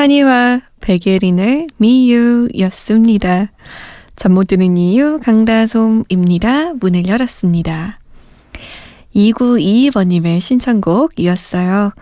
산이와 0.00 0.62
백예린의 0.80 1.66
미유였습니다. 1.76 3.44
잠 4.16 4.32
못 4.32 4.44
드는 4.46 4.78
이유 4.78 5.20
강다솜입니다. 5.22 6.72
문을 6.80 7.06
열었습니다. 7.06 7.98
2922번님의 9.14 10.40
신청곡이었어요. 10.40 11.92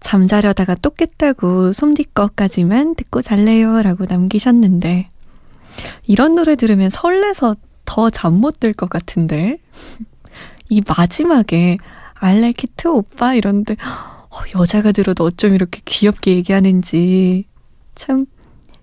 잠자려다가 0.00 0.76
또 0.76 0.88
깼다고 0.88 1.74
솜디 1.74 2.04
거까지만 2.14 2.94
듣고 2.94 3.20
잘래요 3.20 3.82
라고 3.82 4.06
남기셨는데 4.06 5.10
이런 6.06 6.34
노래 6.34 6.56
들으면 6.56 6.88
설레서 6.88 7.54
더 7.84 8.08
잠 8.08 8.40
못 8.40 8.60
들 8.60 8.72
것 8.72 8.88
같은데 8.88 9.58
이 10.70 10.80
마지막에 10.86 11.76
알레키트 12.14 12.88
오빠 12.88 13.34
이런데 13.34 13.76
어, 14.34 14.58
여자가 14.58 14.90
들어도 14.90 15.24
어쩜 15.24 15.54
이렇게 15.54 15.80
귀엽게 15.84 16.32
얘기하는지 16.32 17.44
참 17.94 18.26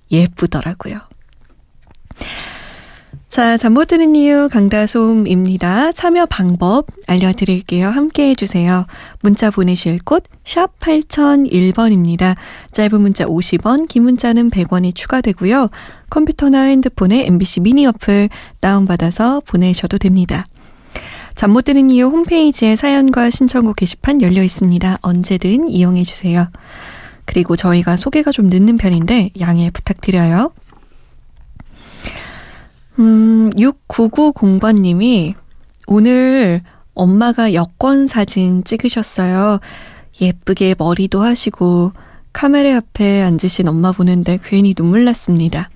예쁘더라고요. 0.09 0.99
자, 3.27 3.55
잠 3.55 3.73
못 3.73 3.85
드는 3.85 4.15
이유 4.15 4.49
강다솜입니다. 4.51 5.93
참여 5.93 6.25
방법 6.25 6.87
알려드릴게요. 7.07 7.87
함께 7.87 8.29
해주세요. 8.29 8.85
문자 9.21 9.49
보내실 9.51 9.99
곳 10.03 10.23
샵 10.43 10.77
8001번입니다. 10.79 12.35
짧은 12.71 12.99
문자 12.99 13.25
50원, 13.25 13.87
긴 13.87 14.03
문자는 14.03 14.49
100원이 14.49 14.93
추가되고요. 14.95 15.69
컴퓨터나 16.09 16.63
핸드폰에 16.63 17.25
MBC 17.27 17.61
미니 17.61 17.85
어플 17.85 18.29
다운받아서 18.59 19.41
보내셔도 19.45 19.97
됩니다. 19.97 20.45
잠 21.35 21.51
못 21.51 21.63
드는 21.65 21.89
이유 21.89 22.05
홈페이지에 22.07 22.75
사연과 22.75 23.29
신청곡 23.29 23.77
게시판 23.77 24.21
열려 24.21 24.43
있습니다. 24.43 24.99
언제든 25.01 25.69
이용해 25.69 26.03
주세요. 26.03 26.47
그리고 27.25 27.55
저희가 27.55 27.95
소개가 27.97 28.31
좀 28.31 28.47
늦는 28.47 28.77
편인데 28.77 29.31
양해 29.39 29.69
부탁드려요. 29.71 30.51
음, 32.99 33.49
6990번님이 33.51 35.33
오늘 35.87 36.61
엄마가 36.93 37.53
여권 37.53 38.07
사진 38.07 38.63
찍으셨어요. 38.63 39.59
예쁘게 40.19 40.75
머리도 40.77 41.21
하시고 41.21 41.93
카메라 42.33 42.77
앞에 42.77 43.21
앉으신 43.23 43.67
엄마 43.67 43.91
보는데 43.91 44.37
괜히 44.43 44.73
눈물 44.73 45.05
났습니다. 45.05 45.69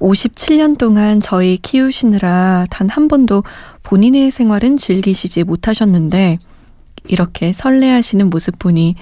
57년 0.00 0.78
동안 0.78 1.20
저희 1.20 1.56
키우시느라 1.56 2.66
단 2.70 2.88
한 2.88 3.08
번도 3.08 3.42
본인의 3.82 4.30
생활은 4.30 4.76
즐기시지 4.76 5.44
못하셨는데 5.44 6.38
이렇게 7.06 7.52
설레하시는 7.52 8.30
모습 8.30 8.58
보니 8.58 8.94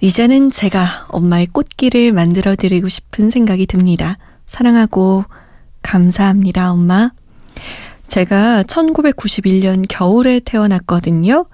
이제는 0.00 0.50
제가 0.50 1.06
엄마의 1.08 1.46
꽃길을 1.46 2.12
만들어 2.12 2.56
드리고 2.56 2.88
싶은 2.88 3.30
생각이 3.30 3.66
듭니다. 3.66 4.18
사랑하고 4.46 5.24
감사합니다, 5.82 6.72
엄마. 6.72 7.10
제가 8.08 8.64
1991년 8.64 9.84
겨울에 9.88 10.40
태어났거든요. 10.40 11.46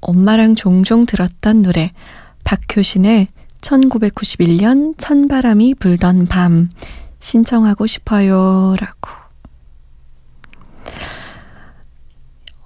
엄마랑 0.00 0.54
종종 0.54 1.04
들었던 1.04 1.62
노래 1.62 1.92
박효신의 2.44 3.28
1991년 3.60 4.94
찬바람이 4.98 5.74
불던 5.74 6.26
밤 6.26 6.68
신청하고 7.22 7.86
싶어요. 7.86 8.74
라고. 8.78 9.10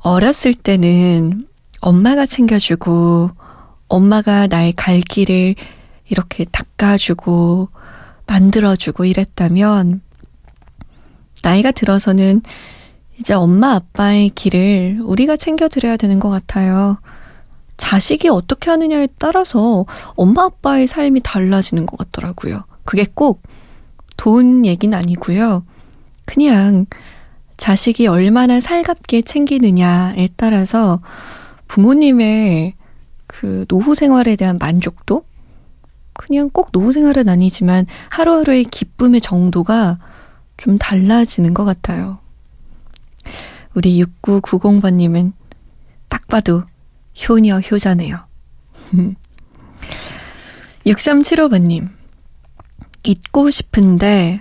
어렸을 0.00 0.54
때는 0.54 1.46
엄마가 1.80 2.26
챙겨주고, 2.26 3.30
엄마가 3.88 4.46
나의 4.46 4.72
갈 4.72 5.00
길을 5.00 5.54
이렇게 6.08 6.44
닦아주고, 6.44 7.68
만들어주고 8.26 9.04
이랬다면, 9.04 10.00
나이가 11.42 11.70
들어서는 11.70 12.42
이제 13.18 13.34
엄마 13.34 13.74
아빠의 13.74 14.30
길을 14.30 15.00
우리가 15.02 15.36
챙겨드려야 15.36 15.96
되는 15.96 16.18
것 16.18 16.30
같아요. 16.30 16.98
자식이 17.76 18.28
어떻게 18.28 18.70
하느냐에 18.70 19.08
따라서 19.18 19.84
엄마 20.14 20.44
아빠의 20.44 20.86
삶이 20.86 21.20
달라지는 21.22 21.84
것 21.86 21.98
같더라고요. 21.98 22.64
그게 22.84 23.06
꼭 23.12 23.42
돈 24.16 24.64
얘기는 24.66 24.96
아니고요. 24.96 25.64
그냥 26.24 26.86
자식이 27.56 28.06
얼마나 28.06 28.60
살갑게 28.60 29.22
챙기느냐에 29.22 30.28
따라서 30.36 31.00
부모님의 31.68 32.74
그 33.26 33.64
노후 33.68 33.94
생활에 33.94 34.36
대한 34.36 34.58
만족도? 34.58 35.24
그냥 36.12 36.50
꼭 36.50 36.72
노후 36.72 36.92
생활은 36.92 37.28
아니지만 37.28 37.86
하루하루의 38.10 38.64
기쁨의 38.64 39.20
정도가 39.20 39.98
좀 40.56 40.78
달라지는 40.78 41.54
것 41.54 41.64
같아요. 41.64 42.18
우리 43.74 44.02
6990번님은 44.02 45.32
딱 46.08 46.26
봐도 46.28 46.62
효녀 47.28 47.60
효자네요. 47.60 48.26
6375번님. 50.86 51.95
잊고 53.06 53.50
싶은데 53.50 54.38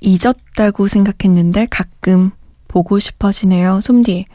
잊었다고 0.00 0.88
생각했는데 0.88 1.66
가끔 1.66 2.30
보고 2.68 2.98
싶어지네요. 2.98 3.80
솜디. 3.80 4.26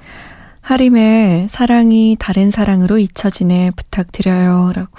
하림의 0.62 1.48
사랑이 1.50 2.16
다른 2.20 2.52
사랑으로 2.52 2.98
잊혀지네 2.98 3.72
부탁드려요. 3.76 4.72
라고. 4.74 4.92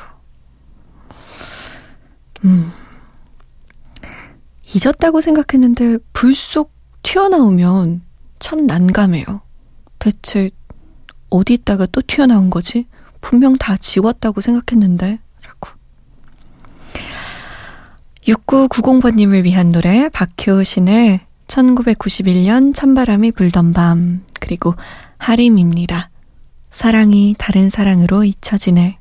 음. 2.45 2.71
잊었다고 4.75 5.21
생각했는데 5.21 5.99
불쑥 6.13 6.73
튀어나오면 7.03 8.03
참 8.39 8.67
난감해요. 8.67 9.43
대체 9.99 10.51
어디 11.31 11.55
있다가 11.55 11.87
또 11.87 12.03
튀어나온 12.05 12.51
거지? 12.51 12.87
분명 13.21 13.55
다 13.55 13.77
지웠다고 13.77 14.41
생각했는데. 14.41 15.21
6990번님을 18.27 19.45
위한 19.45 19.71
노래 19.71 20.09
박효신의 20.09 21.21
1991년 21.47 22.75
찬바람이 22.75 23.33
불던 23.33 23.73
밤 23.73 24.25
그리고 24.41 24.75
하림입니다. 25.19 26.11
사랑이 26.73 27.37
다른 27.39 27.69
사랑으로 27.71 28.25
잊혀지네. 28.25 28.99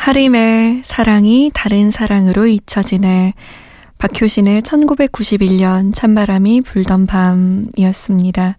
하림의 0.00 0.80
사랑이 0.82 1.50
다른 1.52 1.90
사랑으로 1.90 2.46
잊혀지네. 2.46 3.34
박효신의 3.98 4.62
1991년 4.62 5.92
찬바람이 5.94 6.62
불던 6.62 7.06
밤이었습니다. 7.06 8.56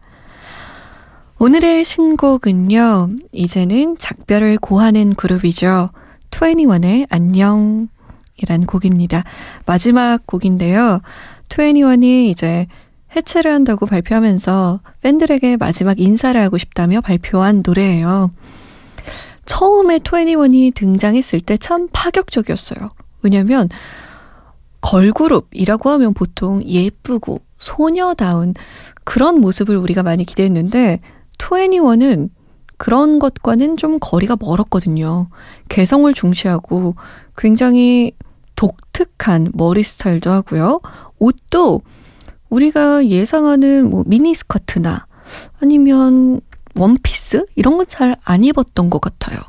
오늘의 1.39 1.83
신곡은요, 1.83 3.09
이제는 3.31 3.97
작별을 3.97 4.59
고하는 4.59 5.15
그룹이죠. 5.15 5.89
21의 6.29 7.07
안녕 7.09 7.87
이란 8.37 8.67
곡입니다. 8.67 9.23
마지막 9.65 10.27
곡인데요. 10.27 11.01
21이 11.49 12.29
이제 12.29 12.67
해체를 13.15 13.51
한다고 13.51 13.87
발표하면서 13.87 14.81
팬들에게 15.01 15.57
마지막 15.57 15.99
인사를 15.99 16.39
하고 16.39 16.59
싶다며 16.59 17.01
발표한 17.01 17.63
노래예요. 17.65 18.29
처음에 19.45 19.99
21이 19.99 20.73
등장했을 20.73 21.39
때 21.39 21.57
참 21.57 21.87
파격적이었어요. 21.91 22.91
왜냐면 23.21 23.69
걸그룹이라고 24.81 25.89
하면 25.91 26.13
보통 26.13 26.63
예쁘고 26.67 27.39
소녀다운 27.57 28.53
그런 29.03 29.39
모습을 29.39 29.77
우리가 29.77 30.03
많이 30.03 30.23
기대했는데 30.23 30.99
21은 31.37 32.29
그런 32.77 33.19
것과는 33.19 33.77
좀 33.77 33.99
거리가 33.99 34.37
멀었거든요. 34.39 35.29
개성을 35.69 36.11
중시하고 36.13 36.95
굉장히 37.37 38.13
독특한 38.55 39.51
머리 39.53 39.83
스타일도 39.83 40.31
하고요. 40.31 40.81
옷도 41.19 41.81
우리가 42.49 43.05
예상하는 43.05 43.89
뭐 43.89 44.03
미니스커트나 44.07 45.05
아니면 45.61 46.41
원피스 46.75 47.45
이런 47.55 47.77
거잘안 47.77 48.43
입었던 48.43 48.89
것 48.89 49.01
같아요. 49.01 49.39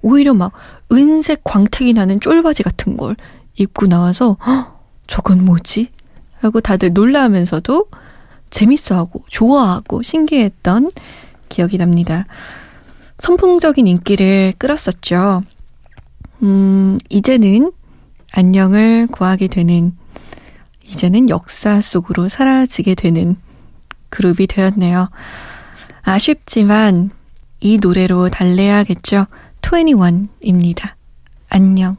오히려 0.00 0.34
막 0.34 0.52
은색 0.90 1.44
광택이 1.44 1.92
나는 1.92 2.20
쫄바지 2.20 2.62
같은 2.62 2.96
걸 2.96 3.16
입고 3.54 3.86
나와서 3.86 4.36
저건 5.06 5.44
뭐지? 5.44 5.90
하고 6.40 6.60
다들 6.60 6.92
놀라면서도 6.92 7.86
재밌어하고 8.50 9.24
좋아하고 9.28 10.02
신기했던 10.02 10.90
기억이 11.48 11.78
납니다. 11.78 12.26
선풍적인 13.18 13.86
인기를 13.86 14.54
끌었었죠. 14.58 15.42
음, 16.42 16.98
이제는 17.08 17.70
안녕을 18.32 19.06
구하게 19.06 19.46
되는, 19.46 19.94
이제는 20.86 21.28
역사 21.28 21.80
속으로 21.80 22.28
사라지게 22.28 22.96
되는 22.96 23.36
그룹이 24.08 24.48
되었네요. 24.48 25.08
아쉽지만 26.02 27.10
이 27.60 27.78
노래로 27.78 28.28
달래야겠죠. 28.28 29.26
21입니다. 29.60 30.90
안녕. 31.48 31.96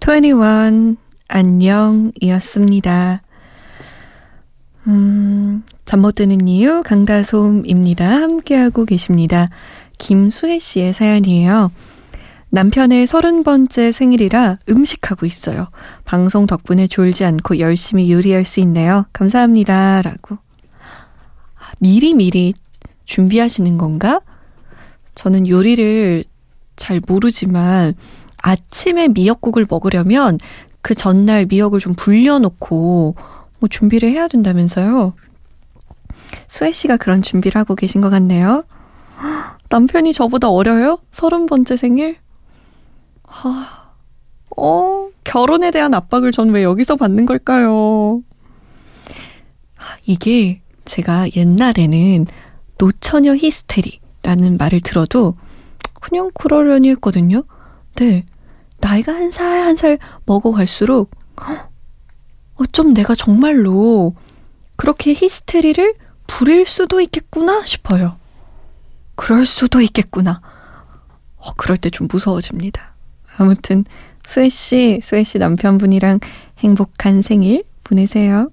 트웬티원 0.00 0.96
안녕이었습니다. 1.26 3.22
음, 4.86 5.64
잠 5.86 6.00
못 6.00 6.16
드는 6.16 6.48
이유 6.48 6.82
강다솜입니다. 6.82 8.04
함께하고 8.10 8.84
계십니다. 8.84 9.48
김수혜 9.98 10.58
씨의 10.58 10.92
사연이에요. 10.92 11.70
남편의 12.50 13.06
서른 13.06 13.44
번째 13.44 13.92
생일이라 13.92 14.58
음식하고 14.68 15.26
있어요. 15.26 15.68
방송 16.04 16.46
덕분에 16.46 16.88
졸지 16.88 17.24
않고 17.24 17.60
열심히 17.60 18.10
요리할 18.10 18.44
수 18.44 18.58
있네요. 18.60 19.06
감사합니다. 19.12 20.02
라고. 20.02 20.38
미리 21.78 22.14
미리 22.14 22.52
준비하시는 23.04 23.78
건가? 23.78 24.20
저는 25.14 25.48
요리를 25.48 26.24
잘 26.74 27.00
모르지만 27.06 27.94
아침에 28.38 29.06
미역국을 29.06 29.66
먹으려면 29.70 30.40
그 30.82 30.96
전날 30.96 31.46
미역을 31.46 31.78
좀 31.78 31.94
불려놓고 31.94 33.14
뭐 33.60 33.68
준비를 33.68 34.10
해야 34.10 34.26
된다면서요. 34.26 35.14
수혜 36.48 36.70
씨가 36.72 36.96
그런 36.96 37.22
준비를 37.22 37.58
하고 37.58 37.74
계신 37.74 38.00
것 38.00 38.10
같네요. 38.10 38.64
남편이 39.68 40.12
저보다 40.12 40.48
어려요? 40.50 40.98
서른 41.10 41.46
번째 41.46 41.76
생일? 41.76 42.16
하, 43.24 43.92
어, 44.56 45.08
결혼에 45.24 45.70
대한 45.70 45.92
압박을 45.94 46.32
전 46.32 46.50
왜 46.50 46.62
여기서 46.62 46.96
받는 46.96 47.26
걸까요? 47.26 48.22
이게 50.04 50.60
제가 50.84 51.26
옛날에는 51.34 52.26
노처녀 52.78 53.34
히스테리라는 53.34 54.56
말을 54.58 54.80
들어도 54.80 55.34
그냥 56.00 56.30
그러려니 56.34 56.88
했거든요. 56.90 57.42
네. 57.96 58.24
나이가 58.78 59.12
한 59.14 59.30
살 59.32 59.62
한 59.62 59.76
살 59.76 59.98
먹어갈수록 60.26 61.10
어쩜 62.56 62.94
내가 62.94 63.14
정말로 63.14 64.14
그렇게 64.76 65.12
히스테리를 65.14 65.94
부릴 66.26 66.66
수도 66.66 67.00
있겠구나 67.00 67.64
싶어요. 67.64 68.16
그럴 69.14 69.46
수도 69.46 69.80
있겠구나. 69.80 70.40
어, 71.36 71.52
그럴 71.54 71.76
때 71.76 71.90
좀 71.90 72.08
무서워집니다. 72.10 72.94
아무튼 73.38 73.84
수혜 74.24 74.48
씨, 74.48 75.00
수혜 75.02 75.24
씨 75.24 75.38
남편분이랑 75.38 76.20
행복한 76.58 77.22
생일 77.22 77.64
보내세요. 77.84 78.50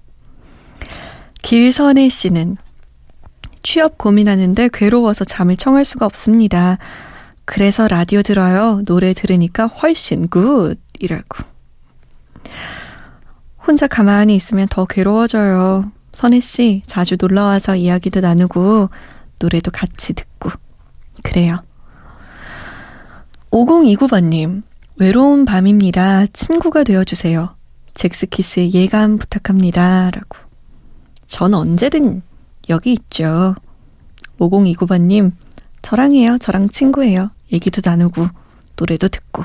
길선혜 1.42 2.08
씨는 2.08 2.56
취업 3.62 3.98
고민하는데 3.98 4.68
괴로워서 4.72 5.24
잠을 5.24 5.56
청할 5.56 5.84
수가 5.84 6.06
없습니다. 6.06 6.78
그래서 7.44 7.88
라디오 7.88 8.22
들어요. 8.22 8.82
노래 8.86 9.12
들으니까 9.12 9.66
훨씬 9.66 10.28
good. 10.28 10.76
이라고. 11.00 11.44
혼자 13.66 13.86
가만히 13.86 14.36
있으면 14.36 14.68
더 14.68 14.84
괴로워져요. 14.84 15.90
선혜 16.14 16.38
씨, 16.40 16.82
자주 16.86 17.16
놀러 17.20 17.44
와서 17.44 17.74
이야기도 17.74 18.20
나누고, 18.20 18.88
노래도 19.40 19.70
같이 19.70 20.14
듣고. 20.14 20.50
그래요. 21.22 21.60
5029번님, 23.50 24.62
외로운 24.96 25.44
밤입니다. 25.44 26.26
친구가 26.26 26.84
되어주세요. 26.84 27.56
잭스키스의 27.94 28.72
예감 28.74 29.18
부탁합니다. 29.18 30.10
라고. 30.10 30.38
전 31.26 31.52
언제든 31.52 32.22
여기 32.68 32.92
있죠. 32.92 33.54
5029번님, 34.38 35.32
저랑 35.82 36.14
해요. 36.14 36.36
저랑 36.40 36.68
친구예요. 36.68 37.30
얘기도 37.52 37.82
나누고 37.84 38.26
노래도 38.76 39.08
듣고 39.08 39.44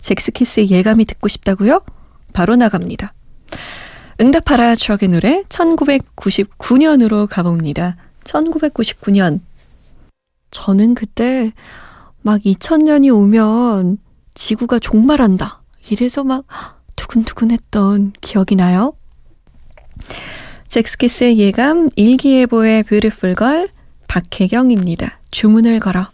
잭스키스의 0.00 0.70
예감이 0.70 1.04
듣고 1.04 1.28
싶다고요? 1.28 1.82
바로 2.32 2.56
나갑니다. 2.56 3.14
응답하라 4.20 4.74
추억의 4.76 5.08
노래 5.08 5.42
1999년으로 5.48 7.26
가봅니다. 7.28 7.96
1999년 8.24 9.40
저는 10.50 10.94
그때 10.94 11.52
막 12.22 12.40
2000년이 12.40 13.14
오면 13.14 13.98
지구가 14.34 14.78
종말한다. 14.78 15.62
이래서 15.90 16.24
막 16.24 16.44
두근두근했던 16.96 18.14
기억이 18.20 18.56
나요. 18.56 18.94
잭스키스의 20.68 21.38
예감, 21.38 21.90
일기예보의 21.96 22.84
뷰티풀 22.84 23.34
걸, 23.34 23.68
박혜경입니다. 24.08 25.20
주문을 25.30 25.80
걸어. 25.80 26.13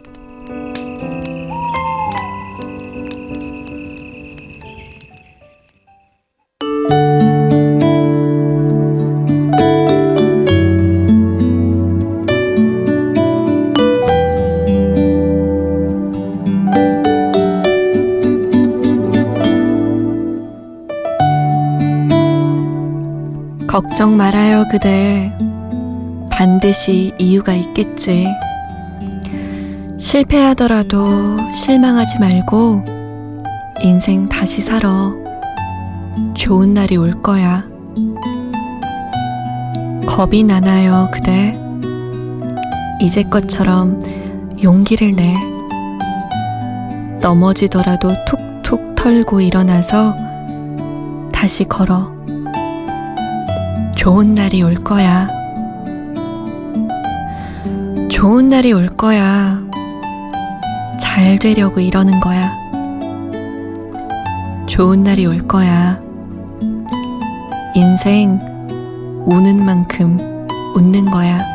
그대. 24.71 25.37
반드시 26.29 27.13
이유가 27.19 27.51
있겠지. 27.51 28.25
실패하더라도 29.99 31.37
실망하지 31.53 32.19
말고 32.19 32.85
인생 33.81 34.29
다시 34.29 34.61
살아. 34.61 35.13
좋은 36.35 36.73
날이 36.73 36.95
올 36.95 37.21
거야. 37.21 37.65
겁이 40.07 40.45
나나요, 40.45 41.09
그대? 41.11 41.59
이제것처럼 43.01 44.01
용기를 44.63 45.17
내. 45.17 45.35
넘어지더라도 47.19 48.13
툭툭 48.25 48.95
털고 48.95 49.41
일어나서 49.41 50.15
다시 51.33 51.65
걸어. 51.65 52.20
좋은 54.01 54.33
날이 54.33 54.63
올 54.63 54.73
거야. 54.73 55.29
좋은 58.09 58.49
날이 58.49 58.73
올 58.73 58.87
거야. 58.87 59.61
잘 60.99 61.37
되려고 61.37 61.79
이러는 61.79 62.19
거야. 62.19 62.51
좋은 64.65 65.03
날이 65.03 65.27
올 65.27 65.37
거야. 65.47 66.01
인생 67.75 68.39
우는 69.27 69.63
만큼 69.63 70.47
웃는 70.75 71.11
거야. 71.11 71.45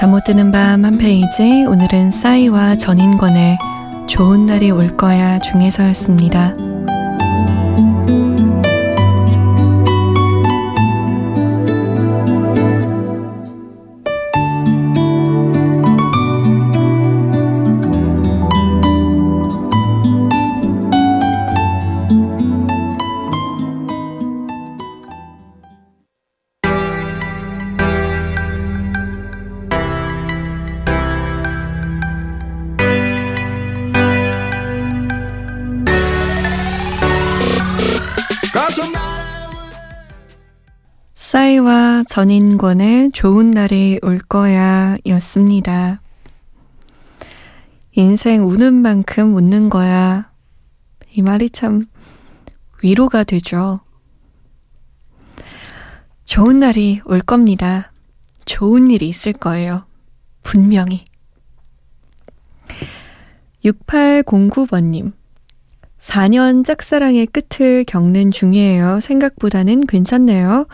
잠 0.00 0.12
못 0.12 0.24
드는 0.24 0.50
밤 0.50 0.86
한 0.86 0.96
페이지 0.96 1.66
오늘은 1.66 2.10
싸이와 2.10 2.76
전인권의 2.76 3.58
좋은 4.08 4.46
날이 4.46 4.70
올 4.70 4.96
거야 4.96 5.38
중에서였습니다. 5.40 6.69
싸이와 41.60 42.04
전인권의 42.08 43.10
좋은 43.12 43.50
날이 43.50 43.98
올 44.02 44.18
거야 44.18 44.96
였습니다. 45.06 46.00
인생 47.92 48.46
우는 48.46 48.74
만큼 48.74 49.34
웃는 49.34 49.68
거야. 49.68 50.30
이 51.12 51.22
말이 51.22 51.50
참 51.50 51.86
위로가 52.82 53.24
되죠. 53.24 53.80
좋은 56.24 56.60
날이 56.60 57.00
올 57.04 57.20
겁니다. 57.20 57.92
좋은 58.46 58.90
일이 58.90 59.08
있을 59.08 59.32
거예요. 59.32 59.84
분명히. 60.42 61.04
6809번님. 63.64 65.12
4년 66.00 66.64
짝사랑의 66.64 67.26
끝을 67.26 67.84
겪는 67.84 68.30
중이에요. 68.30 69.00
생각보다는 69.00 69.86
괜찮네요. 69.86 70.66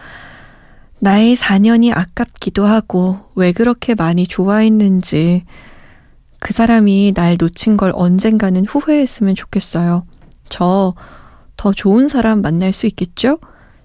나의 1.07 1.37
4년이 1.37 1.97
아깝기도 1.97 2.67
하고 2.67 3.19
왜 3.37 3.53
그렇게 3.53 3.95
많이 3.95 4.27
좋아했는지 4.27 5.45
그 6.41 6.53
사람이 6.53 7.13
날 7.15 7.37
놓친 7.39 7.77
걸 7.77 7.93
언젠가는 7.95 8.67
후회했으면 8.67 9.35
좋겠어요. 9.37 10.05
저 10.49 10.95
더 11.57 11.73
좋은 11.73 12.09
사람 12.09 12.43
만날 12.43 12.73
수 12.73 12.87
있겠죠? 12.87 13.39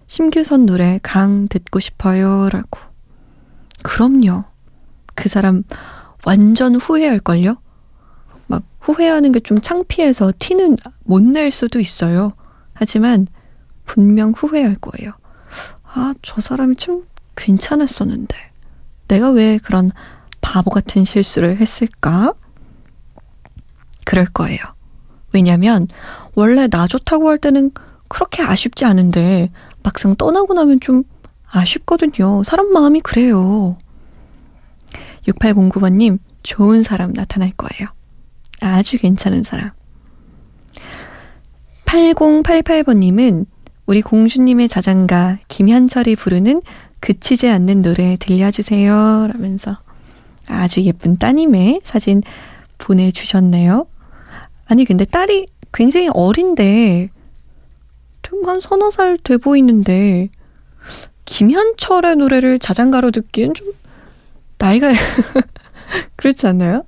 심규선 0.08 0.66
노래 0.66 1.00
강 1.04 1.48
듣고 1.48 1.80
싶어요. 1.80 2.50
라고. 2.50 2.80
그럼요. 3.84 4.44
그 5.16 5.30
사람 5.30 5.64
완전 6.26 6.76
후회할걸요? 6.76 7.56
막 8.48 8.64
후회하는 8.82 9.32
게 9.32 9.40
좀 9.40 9.60
창피해서 9.60 10.34
티는 10.38 10.78
못 11.04 11.22
낼 11.24 11.52
수도 11.52 11.80
있어요. 11.80 12.34
하지만 12.74 13.28
분명 13.86 14.32
후회할 14.36 14.76
거예요. 14.76 15.14
아, 15.94 16.14
저 16.22 16.42
사람이 16.42 16.76
참 16.76 17.04
괜찮았었는데. 17.42 18.38
내가 19.08 19.32
왜 19.32 19.58
그런 19.58 19.92
바보 20.40 20.70
같은 20.70 21.04
실수를 21.04 21.58
했을까? 21.58 22.34
그럴 24.06 24.26
거예요. 24.26 24.60
왜냐면, 25.34 25.88
원래 26.36 26.68
나 26.68 26.88
좋다고 26.88 27.30
할 27.30 27.38
때는 27.38 27.72
그렇게 28.08 28.44
아쉽지 28.44 28.86
않은데, 28.86 29.52
막상 29.84 30.16
떠나고 30.16 30.54
나면 30.54 30.80
좀 30.80 31.04
아쉽거든요. 31.50 32.44
사람 32.44 32.72
마음이 32.72 33.02
그래요. 33.02 33.78
6809번님, 35.28 36.20
좋은 36.44 36.84
사람 36.84 37.14
나타날 37.14 37.52
거예요. 37.52 37.90
아주 38.62 38.98
괜찮은 38.98 39.44
사람. 39.44 39.72
8088번님은 41.86 43.46
우리 43.86 44.02
공주님의 44.02 44.70
자장가 44.70 45.40
김현철이 45.48 46.16
부르는 46.16 46.62
그치지 47.02 47.50
않는 47.50 47.82
노래 47.82 48.16
들려주세요. 48.18 49.28
라면서 49.34 49.78
아주 50.48 50.82
예쁜 50.82 51.18
따님의 51.18 51.82
사진 51.84 52.22
보내주셨네요. 52.78 53.88
아니, 54.66 54.86
근데 54.86 55.04
딸이 55.06 55.48
굉장히 55.74 56.08
어린데, 56.14 57.10
한 58.46 58.62
서너 58.62 58.90
살 58.92 59.18
돼 59.18 59.38
보이는데, 59.38 60.30
김현철의 61.26 62.16
노래를 62.16 62.60
자장가로 62.60 63.12
듣기엔 63.12 63.54
좀, 63.54 63.68
나이가, 64.58 64.90
그렇지 66.16 66.48
않나요? 66.48 66.84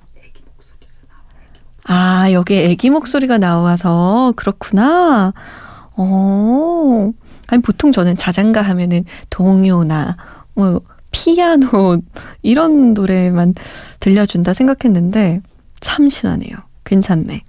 아, 1.86 2.32
여기 2.32 2.56
애기 2.56 2.90
목소리가 2.90 3.38
나와서, 3.38 4.32
그렇구나. 4.36 5.32
어, 5.96 7.12
아니, 7.46 7.62
보통 7.62 7.92
저는 7.92 8.16
자장가 8.16 8.62
하면은 8.62 9.04
동요나, 9.30 10.16
뭐, 10.54 10.80
피아노, 11.10 11.98
이런 12.42 12.94
노래만 12.94 13.54
들려준다 14.00 14.52
생각했는데, 14.52 15.40
참 15.80 16.08
신하네요. 16.08 16.56
괜찮네. 16.84 17.42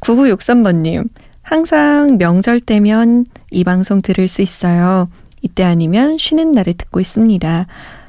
9963번님, 0.00 1.08
항상 1.42 2.18
명절 2.18 2.60
때면 2.60 3.26
이 3.50 3.64
방송 3.64 4.02
들을 4.02 4.28
수 4.28 4.42
있어요. 4.42 5.08
이때 5.42 5.64
아니면 5.64 6.18
쉬는 6.18 6.52
날에 6.52 6.72
듣고 6.72 7.00
있습니다. 7.00 7.66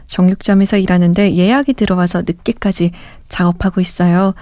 정육점에서 0.07 0.77
일하는데 0.77 1.35
예약이 1.35 1.73
들어와서 1.73 2.23
늦게까지 2.25 2.91
작업하고 3.29 3.79
있어요. 3.79 4.33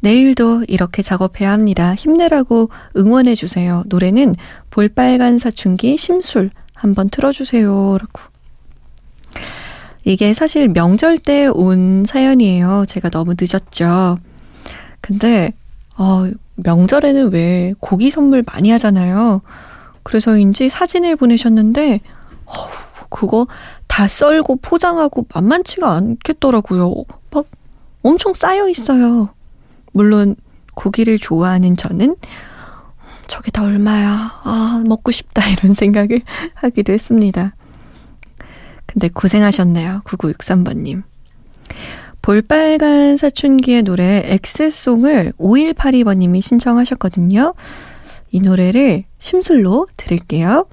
내일도 0.00 0.64
이렇게 0.68 1.02
작업해야 1.02 1.52
합니다. 1.52 1.94
힘내라고 1.94 2.70
응원해 2.96 3.34
주세요. 3.34 3.82
노래는 3.86 4.34
볼빨간 4.70 5.38
사춘기 5.38 5.96
심술 5.96 6.50
한번 6.74 7.10
틀어주세요. 7.10 7.98
라고. 7.98 8.20
이게 10.04 10.32
사실 10.32 10.68
명절 10.68 11.18
때 11.18 11.46
온 11.46 12.04
사연이에요. 12.06 12.84
제가 12.88 13.10
너무 13.10 13.34
늦었죠. 13.38 14.16
근데, 15.02 15.52
어, 15.98 16.30
명절에는 16.56 17.32
왜 17.32 17.74
고기 17.80 18.10
선물 18.10 18.42
많이 18.46 18.70
하잖아요. 18.70 19.42
그래서인지 20.02 20.70
사진을 20.70 21.16
보내셨는데, 21.16 22.00
어, 22.46 22.52
그거 23.10 23.46
다 23.86 24.08
썰고 24.08 24.56
포장하고 24.56 25.26
만만치가 25.34 25.92
않겠더라고요. 25.92 26.94
막 27.30 27.44
엄청 28.02 28.32
쌓여 28.32 28.68
있어요. 28.68 29.34
물론 29.92 30.36
고기를 30.74 31.18
좋아하는 31.18 31.76
저는 31.76 32.16
저게 33.26 33.50
다 33.50 33.62
얼마야. 33.62 34.40
아, 34.42 34.82
먹고 34.84 35.10
싶다. 35.12 35.46
이런 35.50 35.72
생각을 35.74 36.22
하기도 36.54 36.92
했습니다. 36.92 37.54
근데 38.86 39.08
고생하셨네요. 39.08 40.02
9963번님. 40.04 41.02
볼빨간 42.22 43.16
사춘기의 43.16 43.84
노래 43.84 44.22
엑스송을 44.26 45.32
5182번님이 45.38 46.42
신청하셨거든요. 46.42 47.54
이 48.32 48.40
노래를 48.40 49.04
심술로 49.18 49.86
들을게요. 49.96 50.66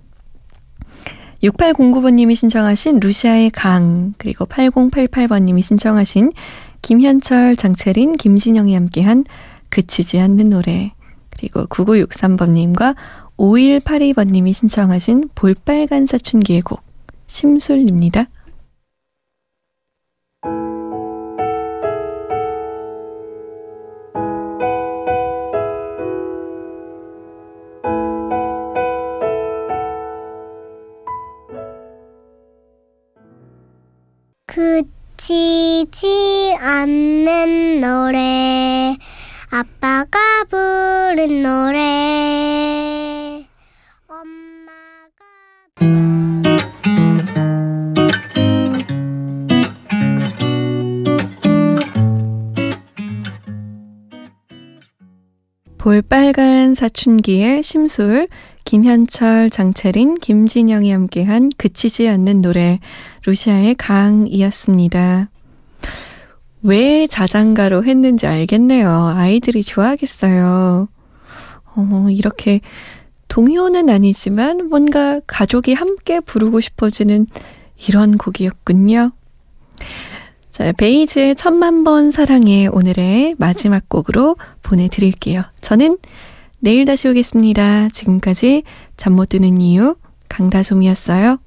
6809번님이 1.44 2.36
신청하신 2.36 3.00
루시아의 3.00 3.52
강, 3.52 4.14
그리고 4.18 4.46
8088번님이 4.46 5.62
신청하신 5.62 6.32
김현철, 6.88 7.58
장채린, 7.58 8.14
김진영이 8.14 8.74
함께한 8.74 9.26
그치지 9.68 10.20
않는 10.20 10.52
노래. 10.52 10.94
그리고 11.32 11.66
9963번님과 11.66 12.96
5182번님이 13.36 14.54
신청하신 14.54 15.32
볼빨간 15.36 16.06
사춘기의 16.06 16.62
곡, 16.62 16.82
심술입니다. 17.28 18.28
그치지 35.88 36.58
않는 36.60 37.82
노래 37.82 38.96
아빠가 39.50 40.20
부른 40.50 41.44
노래 41.44 41.88
볼빨간 55.78 56.74
사춘기의 56.74 57.64
심술, 57.64 58.28
김현철, 58.66 59.50
장채린, 59.50 60.16
김진영이 60.16 60.92
함께한 60.92 61.52
그치지 61.58 62.10
않는 62.10 62.42
노래, 62.42 62.80
루시아의 63.26 63.76
강이었습니다. 63.76 65.30
왜 66.64 67.08
자장가로 67.08 67.84
했는지 67.86 68.28
알겠네요. 68.28 69.14
아이들이 69.16 69.64
좋아하겠어요. 69.64 70.88
어, 71.76 72.08
이렇게 72.10 72.62
동요는 73.28 73.90
아니지만 73.90 74.70
뭔가 74.70 75.20
가족이 75.28 75.74
함께 75.74 76.20
부르고 76.20 76.60
싶어지는 76.60 77.28
이런 77.88 78.18
곡이었군요. 78.18 79.12
자, 80.50 80.72
베이즈의 80.72 81.36
천만 81.36 81.84
번 81.84 82.10
사랑해 82.10 82.68
오늘의 82.68 83.36
마지막 83.38 83.88
곡으로 83.90 84.38
보내드릴게요. 84.64 85.44
저는 85.62 85.98
내일 86.60 86.86
다시 86.86 87.08
오겠습니다. 87.08 87.90
지금까지 87.90 88.64
잠 88.96 89.14
못 89.14 89.30
드는 89.30 89.62
이유 89.62 89.96
강다솜이었어요. 90.30 91.38